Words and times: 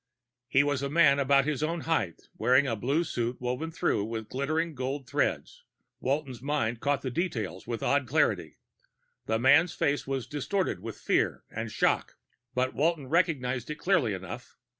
He 0.47 0.63
was 0.63 0.81
a 0.81 0.89
man 0.89 1.19
about 1.19 1.45
his 1.45 1.61
own 1.61 1.81
height, 1.81 2.23
wearing 2.35 2.65
a 2.65 2.75
blue 2.75 3.03
suit 3.03 3.39
woven 3.39 3.69
through 3.69 4.03
with 4.05 4.29
glittering 4.29 4.73
gold 4.73 5.07
threads; 5.07 5.63
Walton's 5.99 6.41
mind 6.41 6.79
caught 6.79 7.03
the 7.03 7.11
details 7.11 7.67
with 7.67 7.83
odd 7.83 8.07
clarity. 8.07 8.57
The 9.27 9.37
man's 9.37 9.75
face 9.75 10.07
was 10.07 10.25
distorted 10.25 10.79
with 10.79 10.97
fear 10.97 11.43
and 11.51 11.71
shock, 11.71 12.15
but 12.55 12.73
Walton 12.73 13.09
recognized 13.09 13.69
it 13.69 13.75
clearly 13.75 14.15
enough. 14.15 14.57